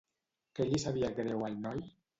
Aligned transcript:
Què 0.59 0.67
li 0.69 0.81
sabia 0.87 1.13
greu 1.23 1.47
al 1.51 1.65
noi? 1.69 1.89